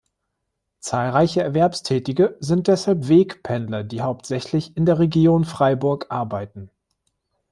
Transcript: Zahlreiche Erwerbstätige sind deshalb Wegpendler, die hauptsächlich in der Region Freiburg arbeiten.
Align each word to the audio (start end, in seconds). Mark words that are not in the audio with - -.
Zahlreiche 0.79 1.43
Erwerbstätige 1.43 2.35
sind 2.39 2.65
deshalb 2.67 3.07
Wegpendler, 3.07 3.83
die 3.83 4.01
hauptsächlich 4.01 4.75
in 4.75 4.87
der 4.87 4.97
Region 4.97 5.45
Freiburg 5.45 6.07
arbeiten. 6.09 6.71